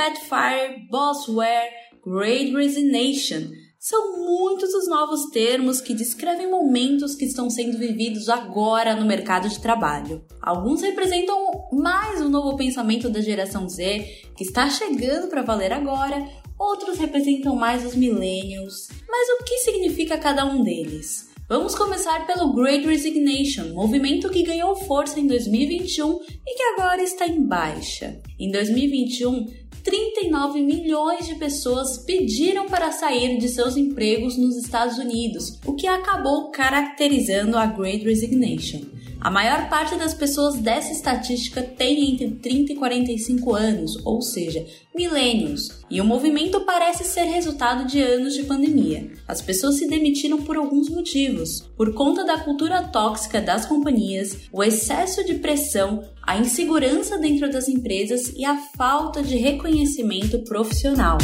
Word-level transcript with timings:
Quitting, 0.00 0.16
Fat 0.16 0.18
Fire, 0.18 0.86
Bossware, 0.90 1.70
Great 2.02 2.54
Resignation. 2.54 3.50
São 3.78 4.24
muitos 4.24 4.72
os 4.72 4.88
novos 4.88 5.26
termos 5.30 5.80
que 5.80 5.94
descrevem 5.94 6.50
momentos 6.50 7.14
que 7.14 7.26
estão 7.26 7.50
sendo 7.50 7.78
vividos 7.78 8.28
agora 8.28 8.96
no 8.96 9.06
mercado 9.06 9.48
de 9.48 9.60
trabalho. 9.60 10.24
Alguns 10.40 10.80
representam 10.82 11.68
mais 11.72 12.20
o 12.20 12.24
um 12.24 12.28
novo 12.28 12.56
pensamento 12.56 13.10
da 13.10 13.20
geração 13.20 13.68
Z, 13.68 14.00
que 14.36 14.44
está 14.44 14.68
chegando 14.70 15.28
para 15.28 15.42
valer 15.42 15.72
agora, 15.72 16.26
outros 16.58 16.98
representam 16.98 17.54
mais 17.54 17.84
os 17.84 17.94
millennials. 17.94 18.88
Mas 19.08 19.28
o 19.28 19.44
que 19.44 19.58
significa 19.58 20.18
cada 20.18 20.44
um 20.46 20.62
deles? 20.62 21.29
Vamos 21.50 21.74
começar 21.74 22.28
pelo 22.28 22.52
Great 22.52 22.86
Resignation, 22.86 23.74
movimento 23.74 24.30
que 24.30 24.44
ganhou 24.44 24.76
força 24.76 25.18
em 25.18 25.26
2021 25.26 26.20
e 26.46 26.54
que 26.54 26.62
agora 26.62 27.02
está 27.02 27.26
em 27.26 27.44
baixa. 27.44 28.20
Em 28.38 28.52
2021, 28.52 29.48
39 29.82 30.60
milhões 30.62 31.26
de 31.26 31.34
pessoas 31.34 31.98
pediram 32.04 32.68
para 32.68 32.92
sair 32.92 33.36
de 33.36 33.48
seus 33.48 33.76
empregos 33.76 34.38
nos 34.38 34.56
Estados 34.58 34.96
Unidos, 34.96 35.58
o 35.66 35.74
que 35.74 35.88
acabou 35.88 36.52
caracterizando 36.52 37.58
a 37.58 37.66
Great 37.66 38.04
Resignation. 38.04 38.82
A 39.20 39.30
maior 39.30 39.68
parte 39.68 39.96
das 39.96 40.14
pessoas 40.14 40.56
dessa 40.56 40.92
estatística 40.92 41.62
tem 41.62 42.12
entre 42.12 42.30
30 42.30 42.72
e 42.72 42.76
45 42.76 43.54
anos, 43.54 44.00
ou 44.02 44.22
seja, 44.22 44.64
milênios, 44.96 45.68
e 45.90 46.00
o 46.00 46.04
movimento 46.04 46.62
parece 46.62 47.04
ser 47.04 47.24
resultado 47.24 47.86
de 47.86 48.00
anos 48.00 48.32
de 48.32 48.44
pandemia. 48.44 49.12
As 49.28 49.42
pessoas 49.42 49.76
se 49.76 49.86
demitiram 49.86 50.38
por 50.38 50.56
alguns 50.56 50.88
motivos: 50.88 51.60
por 51.76 51.92
conta 51.92 52.24
da 52.24 52.38
cultura 52.38 52.82
tóxica 52.84 53.42
das 53.42 53.66
companhias, 53.66 54.38
o 54.50 54.64
excesso 54.64 55.22
de 55.22 55.34
pressão, 55.34 56.02
a 56.22 56.38
insegurança 56.38 57.18
dentro 57.18 57.50
das 57.50 57.68
empresas 57.68 58.32
e 58.34 58.44
a 58.46 58.56
falta 58.56 59.22
de 59.22 59.36
reconhecimento 59.36 60.38
profissional. 60.44 61.18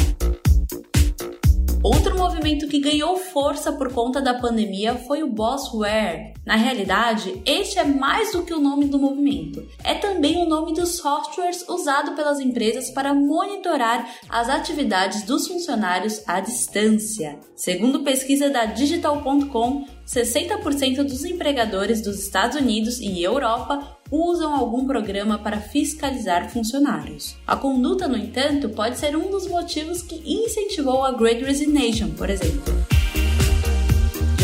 Outro 1.86 2.18
movimento 2.18 2.66
que 2.66 2.80
ganhou 2.80 3.16
força 3.16 3.72
por 3.72 3.92
conta 3.92 4.20
da 4.20 4.34
pandemia 4.34 4.96
foi 4.96 5.22
o 5.22 5.28
Bossware. 5.28 6.34
Na 6.44 6.56
realidade, 6.56 7.40
este 7.46 7.78
é 7.78 7.84
mais 7.84 8.32
do 8.32 8.42
que 8.42 8.52
o 8.52 8.58
nome 8.58 8.86
do 8.86 8.98
movimento. 8.98 9.64
É 9.84 9.94
também 9.94 10.36
o 10.42 10.48
nome 10.48 10.74
dos 10.74 10.96
softwares 10.96 11.64
usado 11.68 12.16
pelas 12.16 12.40
empresas 12.40 12.90
para 12.90 13.14
monitorar 13.14 14.04
as 14.28 14.48
atividades 14.48 15.22
dos 15.22 15.46
funcionários 15.46 16.24
à 16.26 16.40
distância. 16.40 17.38
Segundo 17.54 18.02
pesquisa 18.02 18.50
da 18.50 18.64
Digital.com, 18.64 19.86
60% 20.04 21.04
dos 21.04 21.24
empregadores 21.24 22.02
dos 22.02 22.18
Estados 22.18 22.56
Unidos 22.56 22.98
e 22.98 23.22
Europa 23.22 23.95
usam 24.10 24.54
algum 24.54 24.86
programa 24.86 25.38
para 25.38 25.60
fiscalizar 25.60 26.50
funcionários. 26.50 27.36
A 27.46 27.56
conduta, 27.56 28.06
no 28.06 28.16
entanto, 28.16 28.68
pode 28.70 28.98
ser 28.98 29.16
um 29.16 29.30
dos 29.30 29.46
motivos 29.48 30.02
que 30.02 30.22
incentivou 30.24 31.04
a 31.04 31.12
Great 31.12 31.42
Resignation, 31.42 32.10
por 32.10 32.30
exemplo. 32.30 32.85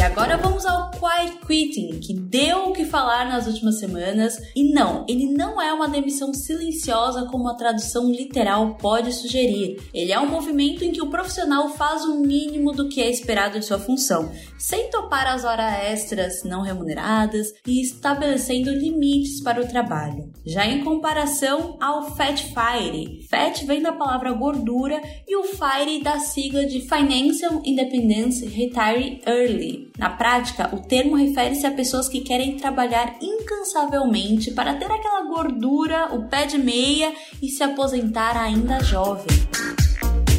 E 0.03 0.05
agora 0.05 0.37
vamos 0.37 0.67
ao 0.67 0.91
Quiet 0.91 1.39
Quitting, 1.47 2.01
que 2.01 2.13
deu 2.13 2.71
o 2.71 2.73
que 2.73 2.85
falar 2.85 3.25
nas 3.25 3.47
últimas 3.47 3.79
semanas. 3.79 4.37
E 4.53 4.75
não, 4.75 5.07
ele 5.09 5.27
não 5.27 5.63
é 5.63 5.73
uma 5.73 5.89
demissão 5.89 6.35
silenciosa 6.35 7.27
como 7.27 7.49
a 7.49 7.55
tradução 7.55 8.11
literal 8.11 8.75
pode 8.75 9.13
sugerir. 9.13 9.81
Ele 9.95 10.11
é 10.11 10.19
um 10.19 10.29
movimento 10.29 10.85
em 10.85 10.91
que 10.91 11.01
o 11.01 11.09
profissional 11.09 11.69
faz 11.69 12.05
o 12.05 12.19
mínimo 12.19 12.73
do 12.73 12.89
que 12.89 13.01
é 13.01 13.09
esperado 13.09 13.61
de 13.61 13.65
sua 13.65 13.79
função, 13.79 14.33
sem 14.59 14.91
topar 14.91 15.29
as 15.29 15.45
horas 15.45 15.73
extras 15.85 16.43
não 16.43 16.63
remuneradas 16.63 17.53
e 17.65 17.81
estabelecendo 17.81 18.73
limites 18.73 19.41
para 19.41 19.61
o 19.61 19.69
trabalho. 19.69 20.33
Já 20.45 20.67
em 20.67 20.83
comparação 20.83 21.77
ao 21.81 22.17
Fat 22.17 22.43
Fire, 22.43 23.25
Fat 23.31 23.65
vem 23.65 23.81
da 23.81 23.93
palavra 23.93 24.33
gordura 24.33 25.01
e 25.29 25.37
o 25.37 25.45
Fire 25.45 26.03
da 26.03 26.19
sigla 26.19 26.67
de 26.67 26.81
Financial 26.81 27.63
Independence 27.65 28.45
Retire 28.45 29.23
Early. 29.25 29.92
Na 30.03 30.11
prática, 30.11 30.69
o 30.75 30.81
termo 30.81 31.15
refere-se 31.15 31.65
a 31.65 31.71
pessoas 31.71 32.09
que 32.09 32.23
querem 32.23 32.57
trabalhar 32.57 33.15
incansavelmente 33.23 34.51
para 34.51 34.75
ter 34.75 34.91
aquela 34.91 35.23
gordura, 35.29 36.13
o 36.13 36.29
pé 36.29 36.45
de 36.45 36.59
meia 36.59 37.15
e 37.41 37.49
se 37.49 37.63
aposentar 37.63 38.37
ainda 38.37 38.83
jovem. 38.83 39.29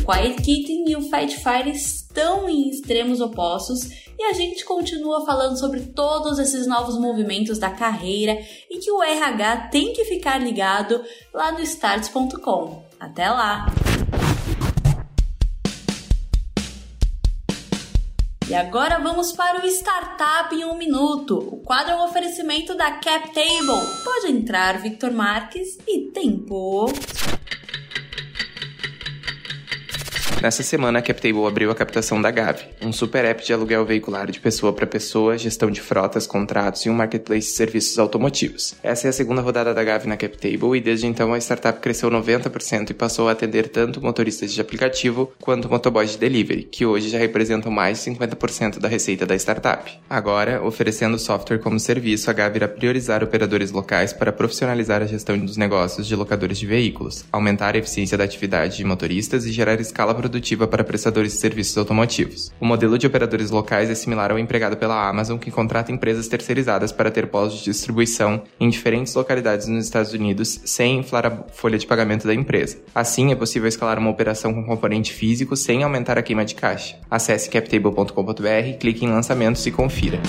Quiet 0.05 0.41
Kitten 0.41 0.83
e 0.89 0.97
o 0.97 1.09
Fat 1.09 1.29
Fire 1.29 1.71
estão 1.71 2.49
em 2.49 2.67
extremos 2.67 3.21
opostos 3.21 3.85
e 4.19 4.23
a 4.23 4.33
gente 4.33 4.65
continua 4.65 5.25
falando 5.25 5.57
sobre 5.57 5.79
todos 5.79 6.39
esses 6.39 6.67
novos 6.67 6.99
movimentos 6.99 7.57
da 7.57 7.69
carreira 7.69 8.37
e 8.69 8.79
que 8.79 8.91
o 8.91 9.01
RH 9.01 9.69
tem 9.69 9.93
que 9.93 10.03
ficar 10.03 10.39
ligado 10.39 11.01
lá 11.33 11.53
no 11.53 11.61
starts.com. 11.61 12.83
Até 12.99 13.29
lá! 13.29 13.67
E 18.49 18.53
agora 18.53 18.99
vamos 18.99 19.31
para 19.31 19.63
o 19.63 19.67
Startup 19.67 20.53
em 20.53 20.65
um 20.65 20.75
Minuto. 20.75 21.37
O 21.37 21.57
quadro 21.57 21.93
é 21.93 21.95
um 21.95 22.03
oferecimento 22.03 22.75
da 22.75 22.91
CapTable. 22.91 24.03
Pode 24.03 24.31
entrar, 24.31 24.79
Victor 24.79 25.11
Marques 25.11 25.77
e 25.87 26.11
tempo. 26.11 26.85
Nessa 30.43 30.61
semana, 30.61 30.99
a 30.99 31.01
CapTable 31.01 31.45
abriu 31.45 31.71
a 31.71 31.75
captação 31.75 32.21
da 32.21 32.29
Gavi, 32.29 32.65
um 32.81 32.91
super 32.91 33.23
app 33.23 33.45
de 33.45 33.53
aluguel 33.53 33.85
veicular 33.85 34.29
de 34.29 34.41
pessoa 34.41 34.73
para 34.73 34.85
pessoa, 34.85 35.37
gestão 35.37 35.71
de 35.71 35.79
frotas, 35.79 36.27
contratos 36.27 36.85
e 36.85 36.89
um 36.89 36.93
marketplace 36.93 37.47
de 37.47 37.55
serviços 37.55 37.97
automotivos. 37.97 38.75
Essa 38.83 39.07
é 39.07 39.09
a 39.09 39.13
segunda 39.13 39.41
rodada 39.41 39.73
da 39.73 39.81
Gavi 39.81 40.05
na 40.05 40.17
CapTable 40.17 40.77
e 40.77 40.81
desde 40.81 41.07
então 41.07 41.33
a 41.33 41.37
startup 41.37 41.79
cresceu 41.79 42.11
90% 42.11 42.89
e 42.89 42.93
passou 42.93 43.29
a 43.29 43.31
atender 43.31 43.69
tanto 43.69 44.01
motoristas 44.01 44.51
de 44.51 44.59
aplicativo 44.59 45.31
quanto 45.39 45.69
motoboys 45.69 46.11
de 46.11 46.17
delivery, 46.17 46.63
que 46.63 46.85
hoje 46.85 47.07
já 47.07 47.17
representam 47.17 47.71
mais 47.71 48.03
de 48.03 48.11
50% 48.11 48.79
da 48.79 48.89
receita 48.89 49.25
da 49.25 49.35
startup. 49.35 49.97
Agora, 50.09 50.61
oferecendo 50.61 51.17
software 51.17 51.59
como 51.59 51.79
serviço, 51.79 52.29
a 52.29 52.33
Gavi 52.33 52.57
irá 52.57 52.67
priorizar 52.67 53.23
operadores 53.23 53.71
locais 53.71 54.11
para 54.11 54.33
profissionalizar 54.33 55.01
a 55.01 55.07
gestão 55.07 55.37
dos 55.37 55.55
negócios 55.55 56.05
de 56.05 56.17
locadores 56.17 56.57
de 56.57 56.65
veículos, 56.65 57.23
aumentar 57.31 57.75
a 57.75 57.77
eficiência 57.77 58.17
da 58.17 58.25
atividade 58.25 58.75
de 58.75 58.83
motoristas 58.83 59.45
e 59.45 59.51
gerar 59.53 59.79
escala 59.79 60.13
produtiva 60.13 60.32
produtiva 60.33 60.67
para 60.67 60.83
prestadores 60.83 61.33
de 61.33 61.37
serviços 61.37 61.77
automotivos. 61.77 62.51
O 62.59 62.65
modelo 62.65 62.97
de 62.97 63.05
operadores 63.05 63.51
locais 63.51 63.91
é 63.91 63.93
similar 63.93 64.31
ao 64.31 64.39
empregado 64.39 64.75
pela 64.75 65.07
Amazon, 65.07 65.37
que 65.37 65.51
contrata 65.51 65.91
empresas 65.91 66.27
terceirizadas 66.27 66.91
para 66.91 67.11
ter 67.11 67.27
postos 67.27 67.59
de 67.59 67.65
distribuição 67.65 68.41
em 68.59 68.67
diferentes 68.67 69.13
localidades 69.13 69.67
nos 69.67 69.85
Estados 69.85 70.11
Unidos 70.11 70.59
sem 70.65 70.97
inflar 70.97 71.27
a 71.27 71.43
folha 71.53 71.77
de 71.77 71.85
pagamento 71.85 72.25
da 72.25 72.33
empresa. 72.33 72.79
Assim, 72.95 73.31
é 73.31 73.35
possível 73.35 73.69
escalar 73.69 73.99
uma 73.99 74.09
operação 74.09 74.51
com 74.51 74.65
componente 74.65 75.13
físico 75.13 75.55
sem 75.55 75.83
aumentar 75.83 76.17
a 76.17 76.23
queima 76.23 76.43
de 76.43 76.55
caixa. 76.55 76.97
Acesse 77.11 77.47
captable.com.br, 77.47 78.77
clique 78.79 79.05
em 79.05 79.09
lançamentos 79.09 79.63
e 79.67 79.71
confira. 79.71 80.19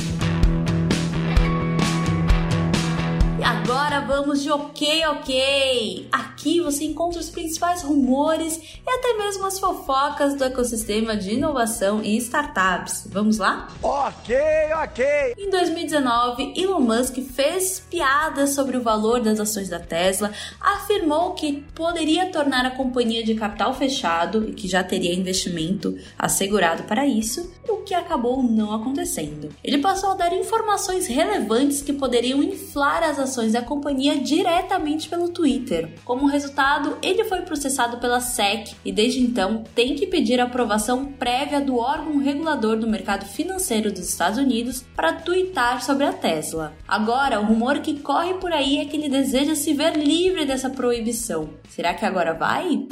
Vamos 4.06 4.42
de 4.42 4.50
ok, 4.50 5.06
ok! 5.06 6.08
Aqui 6.12 6.60
você 6.60 6.84
encontra 6.84 7.18
os 7.18 7.30
principais 7.30 7.82
rumores 7.82 8.60
e 8.86 8.90
até 8.90 9.14
mesmo 9.16 9.46
as 9.46 9.58
fofocas 9.58 10.34
do 10.34 10.44
ecossistema 10.44 11.16
de 11.16 11.32
inovação 11.32 12.02
e 12.02 12.14
startups. 12.18 13.08
Vamos 13.10 13.38
lá? 13.38 13.68
Ok, 13.82 14.36
ok! 14.82 15.34
Em 15.38 15.48
2019, 15.48 16.52
Elon 16.54 16.80
Musk 16.80 17.16
fez 17.32 17.80
piadas 17.90 18.50
sobre 18.50 18.76
o 18.76 18.82
valor 18.82 19.20
das 19.20 19.40
ações 19.40 19.70
da 19.70 19.80
Tesla, 19.80 20.30
afirmou 20.60 21.32
que 21.32 21.64
poderia 21.74 22.30
tornar 22.30 22.66
a 22.66 22.72
companhia 22.72 23.24
de 23.24 23.34
capital 23.34 23.72
fechado 23.72 24.46
e 24.46 24.52
que 24.52 24.68
já 24.68 24.84
teria 24.84 25.14
investimento 25.14 25.96
assegurado 26.18 26.82
para 26.82 27.06
isso, 27.06 27.50
o 27.66 27.78
que 27.78 27.94
acabou 27.94 28.42
não 28.42 28.74
acontecendo. 28.74 29.48
Ele 29.64 29.78
passou 29.78 30.10
a 30.10 30.14
dar 30.14 30.32
informações 30.34 31.06
relevantes 31.06 31.80
que 31.80 31.92
poderiam 31.92 32.42
inflar 32.42 33.02
as 33.02 33.18
ações 33.18 33.52
da 33.52 33.62
companhia 33.62 33.93
diretamente 33.94 35.08
pelo 35.08 35.28
Twitter. 35.28 35.90
Como 36.04 36.26
resultado, 36.26 36.98
ele 37.02 37.24
foi 37.24 37.42
processado 37.42 37.98
pela 37.98 38.20
SEC 38.20 38.74
e 38.84 38.92
desde 38.92 39.20
então 39.20 39.64
tem 39.74 39.94
que 39.94 40.06
pedir 40.06 40.40
aprovação 40.40 41.04
prévia 41.06 41.60
do 41.60 41.76
órgão 41.76 42.18
regulador 42.18 42.76
do 42.76 42.86
mercado 42.86 43.24
financeiro 43.26 43.90
dos 43.90 44.08
Estados 44.08 44.38
Unidos 44.38 44.84
para 44.94 45.12
tuitar 45.12 45.82
sobre 45.82 46.04
a 46.06 46.12
Tesla. 46.12 46.72
Agora, 46.86 47.40
o 47.40 47.44
rumor 47.44 47.80
que 47.80 47.98
corre 48.00 48.34
por 48.34 48.52
aí 48.52 48.78
é 48.78 48.84
que 48.84 48.96
ele 48.96 49.08
deseja 49.08 49.54
se 49.54 49.72
ver 49.72 49.96
livre 49.96 50.44
dessa 50.44 50.70
proibição. 50.70 51.50
Será 51.68 51.94
que 51.94 52.04
agora 52.04 52.34
vai? 52.34 52.86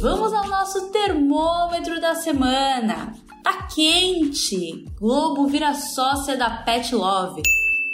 Vamos 0.00 0.32
ao 0.32 0.48
nosso 0.48 0.90
termômetro 0.92 2.00
da 2.00 2.14
semana. 2.14 3.25
Tá 3.46 3.68
quente! 3.72 4.84
Globo 4.98 5.46
vira 5.46 5.72
sócia 5.72 6.36
da 6.36 6.50
Pet 6.50 6.92
Love. 6.92 7.42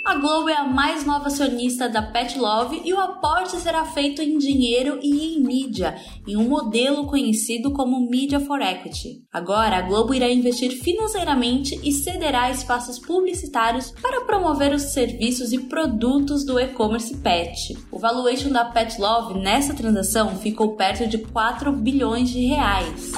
A 0.02 0.14
Globo 0.14 0.49
é 0.49 0.56
a 0.56 0.64
mais 0.64 1.04
nova 1.04 1.26
acionista 1.26 1.90
da 1.90 2.00
Pet 2.00 2.38
Love 2.38 2.81
e 2.82 2.94
o 2.94 2.99
aporte 2.99 3.58
será 3.58 3.84
feito 3.84 4.22
em 4.22 4.38
dinheiro 4.38 4.99
e 5.02 5.37
em 5.37 5.43
mídia, 5.43 5.94
em 6.26 6.38
um 6.38 6.49
modelo 6.49 7.06
conhecido 7.06 7.70
como 7.70 8.08
Media 8.08 8.40
for 8.40 8.62
Equity. 8.62 9.26
Agora, 9.31 9.76
a 9.76 9.82
Globo 9.82 10.14
irá 10.14 10.26
investir 10.26 10.70
financeiramente 10.82 11.78
e 11.84 11.93
cederá 11.93 12.50
espaços 12.50 12.99
publicitários 12.99 13.90
para 14.00 14.25
promover 14.25 14.72
os 14.72 14.94
serviços 14.94 15.52
e 15.52 15.58
produtos 15.58 16.46
do 16.46 16.58
e-commerce 16.58 17.14
pet. 17.19 17.76
O 17.90 17.99
valuation 17.99 18.49
da 18.49 18.64
Pet 18.64 18.99
Love 18.99 19.38
nessa 19.38 19.75
transação 19.75 20.34
ficou 20.37 20.76
perto 20.76 21.06
de 21.06 21.19
4 21.19 21.70
bilhões 21.72 22.31
de 22.31 22.40
reais. 22.46 23.12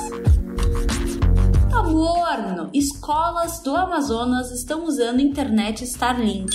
Morno! 1.92 2.70
Escolas 2.72 3.60
do 3.60 3.76
Amazonas 3.76 4.50
estão 4.50 4.84
usando 4.84 5.20
internet 5.20 5.84
Starlink. 5.84 6.50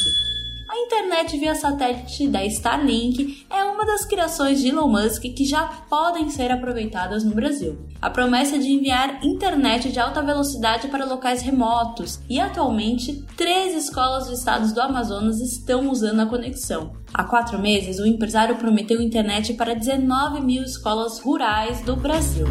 A 0.68 0.78
internet 0.78 1.38
via 1.38 1.56
satélite 1.56 2.28
da 2.28 2.44
Starlink 2.46 3.46
é 3.50 3.64
uma 3.64 3.86
das 3.86 4.06
criações 4.06 4.60
de 4.60 4.70
Elon 4.70 4.88
Musk 4.88 5.22
que 5.22 5.46
já 5.46 5.66
podem 5.90 6.30
ser 6.30 6.52
aproveitadas 6.52 7.24
no 7.24 7.34
Brasil. 7.34 7.78
A 8.02 8.10
promessa 8.10 8.56
é 8.56 8.60
de 8.60 8.70
enviar 8.70 9.24
internet 9.24 9.92
de 9.92 10.00
alta 10.00 10.22
velocidade 10.22 10.88
para 10.88 11.06
locais 11.06 11.42
remotos 11.42 12.20
e 12.30 12.40
atualmente 12.40 13.26
três 13.36 13.76
escolas 13.76 14.28
dos 14.28 14.40
estados 14.40 14.74
do 14.74 14.82
Amazonas 14.82 15.40
estão 15.40 15.90
usando 15.90 16.20
a 16.20 16.26
conexão. 16.26 16.94
Há 17.14 17.24
quatro 17.24 17.58
meses, 17.60 18.00
o 18.00 18.06
empresário 18.06 18.58
prometeu 18.58 19.02
internet 19.02 19.54
para 19.54 19.74
19 19.74 20.42
mil 20.42 20.64
escolas 20.64 21.20
rurais 21.20 21.82
do 21.82 21.96
Brasil 21.96 22.48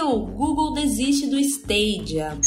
frio! 0.00 0.18
Google 0.20 0.72
desiste 0.72 1.26
do 1.26 1.38
Stadia. 1.38 2.38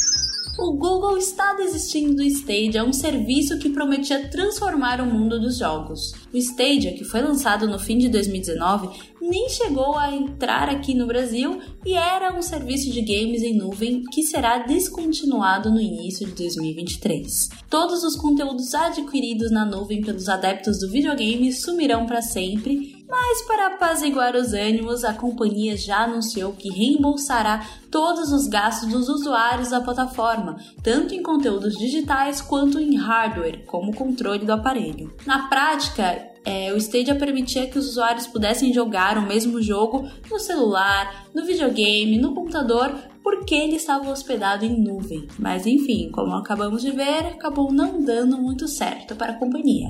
O 0.59 0.73
Google 0.73 1.17
está 1.17 1.55
desistindo 1.55 2.15
do 2.15 2.23
Stadia, 2.23 2.83
um 2.83 2.93
serviço 2.93 3.57
que 3.57 3.69
prometia 3.69 4.29
transformar 4.29 5.01
o 5.01 5.05
mundo 5.05 5.39
dos 5.39 5.57
jogos. 5.57 6.13
O 6.31 6.37
Stadia, 6.37 6.93
que 6.93 7.03
foi 7.03 7.21
lançado 7.21 7.67
no 7.67 7.79
fim 7.79 7.97
de 7.97 8.07
2019, 8.07 8.87
nem 9.19 9.49
chegou 9.49 9.97
a 9.97 10.13
entrar 10.13 10.69
aqui 10.69 10.93
no 10.93 11.07
Brasil 11.07 11.59
e 11.83 11.93
era 11.93 12.37
um 12.37 12.41
serviço 12.41 12.91
de 12.91 13.01
games 13.01 13.41
em 13.41 13.57
nuvem 13.57 14.03
que 14.11 14.21
será 14.21 14.59
descontinuado 14.59 15.71
no 15.71 15.81
início 15.81 16.27
de 16.27 16.33
2023. 16.33 17.49
Todos 17.67 18.03
os 18.03 18.15
conteúdos 18.15 18.75
adquiridos 18.75 19.49
na 19.49 19.65
nuvem 19.65 20.01
pelos 20.01 20.29
adeptos 20.29 20.79
do 20.79 20.91
videogame 20.91 21.51
sumirão 21.51 22.05
para 22.05 22.21
sempre 22.21 22.92
mas 23.13 23.43
para 23.43 23.67
apaziguar 23.67 24.35
os 24.35 24.53
ânimos, 24.53 25.03
a 25.03 25.13
companhia 25.13 25.77
já 25.77 25.99
anunciou 25.99 26.51
que 26.53 26.67
reembolsará 26.67 27.63
todos 27.91 28.31
os 28.31 28.47
gastos 28.47 28.89
dos 28.89 29.07
usuários 29.07 29.69
da 29.69 29.79
plataforma, 29.79 30.57
tanto 30.81 31.13
em 31.13 31.21
conteúdos 31.21 31.77
digitais 31.77 32.41
quanto 32.41 32.79
em 32.79 32.95
hardware, 32.95 33.65
como 33.67 33.91
o 33.91 33.95
controle 33.95 34.43
do 34.43 34.51
aparelho. 34.51 35.13
Na 35.27 35.47
prática, 35.47 36.27
é, 36.43 36.73
o 36.73 36.77
Stadia 36.77 37.13
permitia 37.13 37.67
que 37.67 37.77
os 37.77 37.87
usuários 37.87 38.25
pudessem 38.25 38.73
jogar 38.73 39.15
o 39.19 39.27
mesmo 39.27 39.61
jogo 39.61 40.09
no 40.27 40.39
celular, 40.39 41.27
no 41.35 41.45
videogame, 41.45 42.17
no 42.17 42.33
computador, 42.33 42.95
porque 43.21 43.53
ele 43.53 43.75
estava 43.75 44.09
hospedado 44.09 44.65
em 44.65 44.75
nuvem. 44.75 45.27
Mas 45.37 45.67
enfim, 45.67 46.09
como 46.11 46.33
acabamos 46.33 46.81
de 46.81 46.89
ver, 46.89 47.27
acabou 47.27 47.71
não 47.71 48.03
dando 48.03 48.39
muito 48.39 48.67
certo 48.67 49.15
para 49.15 49.33
a 49.33 49.37
companhia. 49.37 49.89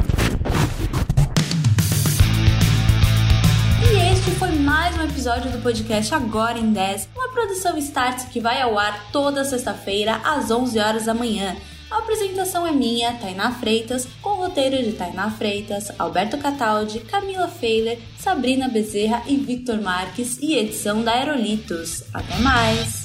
Foi 4.31 4.52
mais 4.52 4.98
um 4.98 5.04
episódio 5.04 5.52
do 5.52 5.62
podcast 5.62 6.14
Agora 6.14 6.58
em 6.58 6.72
10, 6.72 7.10
uma 7.16 7.30
produção 7.30 7.78
Starts 7.78 8.25
que 8.25 8.40
vai 8.40 8.62
ao 8.62 8.78
ar 8.78 9.10
toda 9.12 9.44
sexta-feira 9.44 10.16
às 10.24 10.50
11 10.50 10.80
horas 10.80 11.06
da 11.06 11.14
manhã. 11.14 11.56
A 11.92 11.98
apresentação 11.98 12.66
é 12.66 12.72
minha, 12.72 13.14
Tainá 13.14 13.52
Freitas, 13.52 14.08
com 14.22 14.36
roteiro 14.36 14.81
de 14.81 14.94
Tainá 14.94 15.30
Freitas, 15.30 15.92
Alberto 16.00 16.38
Cataldi, 16.38 17.02
Camila 17.02 17.48
Feiler, 17.48 18.00
Sabrina 18.18 18.68
Bezerra 18.68 19.24
e 19.28 19.36
Victor 19.36 19.81
Marques 19.81 20.38
e 20.42 20.56
edição 20.56 21.04
da 21.04 21.12
Aerolitos. 21.12 22.04
Até 22.14 22.38
mais! 22.40 23.02